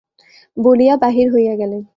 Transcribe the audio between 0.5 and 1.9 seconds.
বলিয়া বাহির হইয়া গেলেন।